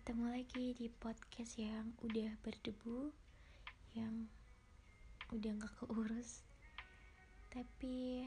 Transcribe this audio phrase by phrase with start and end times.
[0.00, 3.12] Ketemu lagi di podcast yang udah berdebu
[3.92, 4.32] Yang
[5.28, 6.40] udah gak keurus.
[7.52, 8.24] Tapi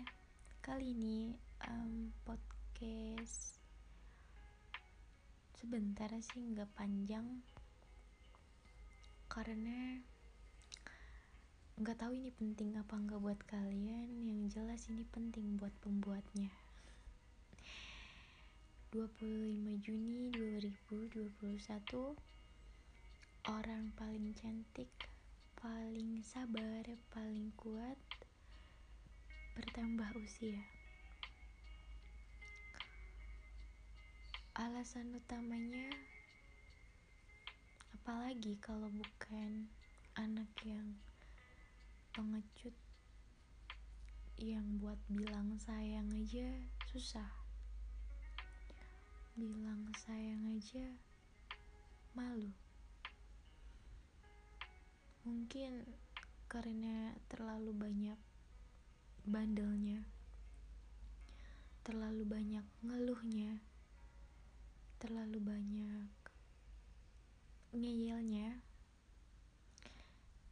[0.61, 1.33] kali ini
[1.65, 3.57] um, podcast
[5.57, 7.41] Sebentar sih gak panjang.
[9.25, 9.97] Karena
[11.81, 14.13] nggak tahu ini penting apa nggak buat kalian.
[14.21, 16.53] Yang jelas ini penting buat pembuatnya
[18.93, 20.29] 25 Juni
[20.61, 22.13] 2021
[23.49, 24.85] orang paling cantik
[25.57, 27.97] paling sabar paling kuat
[29.57, 30.61] bertambah usia.
[34.61, 35.89] Alasan utamanya
[37.97, 39.73] apalagi kalau bukan
[40.21, 41.01] anak yang
[42.13, 42.77] pengecut
[44.37, 46.61] yang buat bilang sayang aja
[46.93, 47.42] susah
[49.33, 50.93] bilang sayang aja
[52.13, 52.53] malu.
[55.25, 55.89] Mungkin
[56.45, 58.19] karena terlalu banyak
[59.23, 60.03] bandelnya
[61.81, 63.57] terlalu banyak ngeluhnya
[64.99, 66.11] terlalu banyak
[67.73, 68.61] ngeyelnya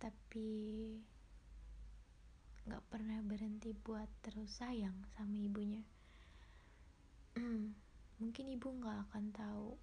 [0.02, 0.98] tapi
[2.66, 5.84] gak pernah berhenti buat terus sayang sama ibunya
[8.22, 9.74] mungkin ibu nggak akan tahu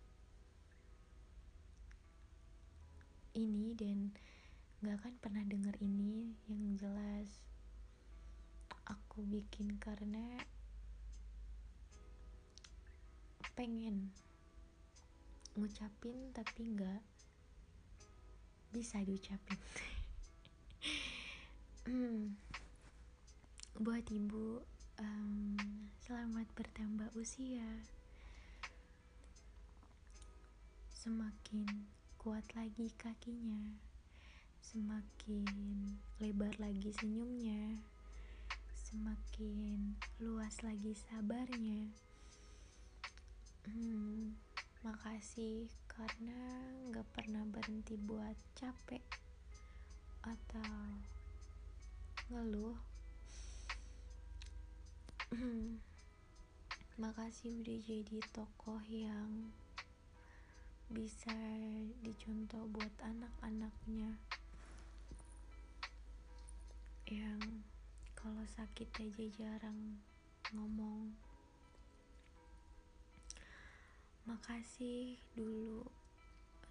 [3.34, 4.14] ini dan
[4.78, 7.26] nggak akan pernah dengar ini yang jelas
[8.86, 10.38] aku bikin karena
[13.58, 14.14] pengen
[15.58, 17.02] ngucapin tapi nggak
[18.70, 19.58] bisa diucapin
[21.90, 22.38] hmm.
[23.82, 24.62] buat ibu
[25.02, 25.58] um,
[26.06, 27.97] selamat bertambah usia
[31.08, 31.88] semakin
[32.20, 33.80] kuat lagi kakinya,
[34.60, 35.48] semakin
[36.20, 37.80] lebar lagi senyumnya,
[38.76, 41.88] semakin luas lagi sabarnya.
[43.64, 44.36] Hmm,
[44.84, 46.60] makasih karena
[46.92, 49.00] gak pernah berhenti buat capek
[50.28, 50.92] atau
[52.28, 52.76] ngeluh.
[55.32, 55.80] Hmm,
[57.00, 59.56] makasih udah jadi tokoh yang
[60.88, 61.36] bisa
[62.00, 64.16] dicontoh buat anak-anaknya.
[67.04, 67.60] Yang
[68.16, 70.00] kalau sakit aja jarang
[70.56, 71.12] ngomong.
[74.24, 75.84] Makasih dulu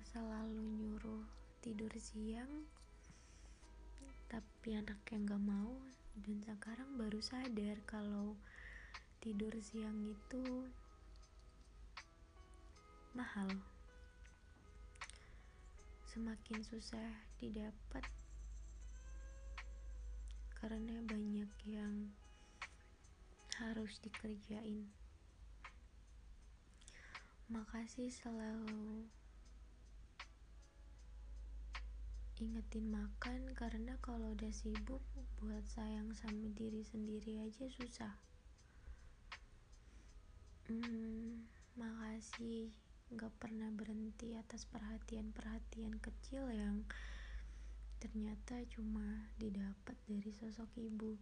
[0.02, 1.26] selalu nyuruh
[1.62, 2.66] tidur siang
[4.26, 5.78] tapi anak yang gak mau.
[6.18, 8.34] Dan sekarang baru sadar kalau
[9.22, 10.66] tidur siang itu
[13.14, 13.50] mahal
[16.08, 18.08] semakin susah didapat
[20.56, 22.16] karena banyak yang
[23.60, 24.88] harus dikerjain.
[27.52, 29.06] Makasih selalu
[32.40, 35.04] ingetin makan karena kalau udah sibuk
[35.44, 38.16] buat sayang sama diri sendiri aja susah.
[40.72, 42.72] Hmm, makasih
[43.16, 46.84] gak pernah berhenti atas perhatian-perhatian kecil yang
[48.04, 51.16] ternyata cuma didapat dari sosok ibu.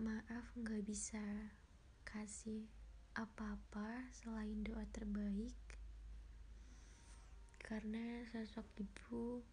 [0.00, 1.20] Maaf gak bisa
[2.08, 2.64] kasih
[3.12, 5.54] apa-apa selain doa terbaik
[7.60, 9.44] karena sosok ibu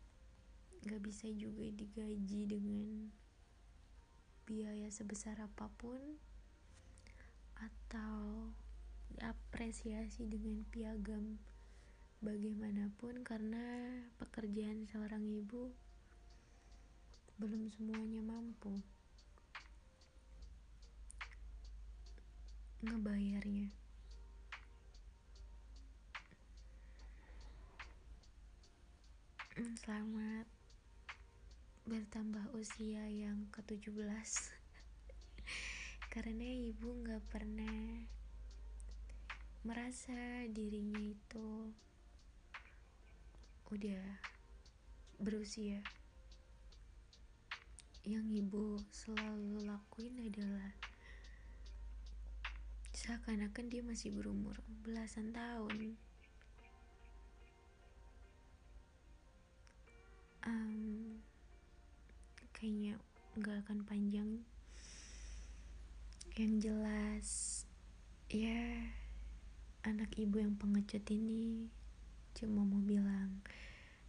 [0.88, 3.12] gak bisa juga digaji dengan
[4.52, 6.20] biaya sebesar apa pun
[7.56, 8.52] atau
[9.16, 11.40] diapresiasi dengan piagam
[12.20, 15.72] bagaimanapun karena pekerjaan seorang ibu
[17.40, 18.76] belum semuanya mampu
[22.84, 23.72] ngebayarnya.
[29.80, 30.61] Selamat
[31.86, 33.98] bertambah usia yang ke-17
[36.14, 38.06] karena ibu gak pernah
[39.62, 41.70] merasa dirinya itu
[43.72, 44.04] udah
[45.22, 45.80] berusia.
[48.04, 50.74] Yang ibu selalu lakuin adalah
[52.92, 55.96] seakan-akan dia masih berumur belasan tahun.
[60.42, 61.22] Um,
[62.62, 62.94] kayaknya
[63.42, 64.46] nggak akan panjang.
[66.38, 67.28] Yang jelas
[68.30, 68.86] ya
[69.82, 71.74] anak ibu yang pengecut ini
[72.38, 73.42] cuma mau bilang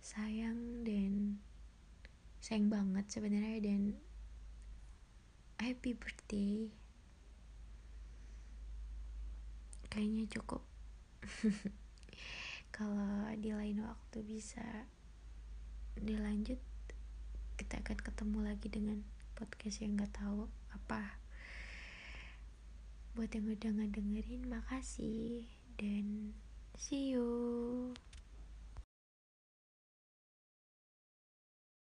[0.04, 1.40] sayang dan
[2.44, 3.96] sayang banget sebenarnya dan
[5.56, 6.68] happy birthday.
[9.88, 10.60] Kayaknya cukup.
[12.76, 14.84] Kalau di lain waktu bisa
[15.96, 16.60] dilanjut
[17.62, 18.98] kita akan ketemu lagi dengan
[19.38, 21.22] podcast yang gak tahu apa.
[23.14, 25.46] Buat yang udah ngedengerin makasih.
[25.78, 26.34] Dan
[26.74, 27.94] see you